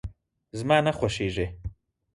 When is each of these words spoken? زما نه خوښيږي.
زما 0.59 0.77
نه 0.85 0.91
خوښيږي. 0.99 1.47